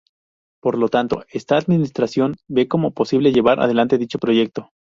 Por 0.63 0.79
lo 0.79 0.89
tanto, 0.89 1.25
esta 1.29 1.57
administración 1.59 2.33
ve 2.47 2.67
como 2.67 2.87
imposible 2.87 3.31
llevar 3.33 3.59
adelante 3.59 3.99
dicho 3.99 4.17
proyecto. 4.17 4.71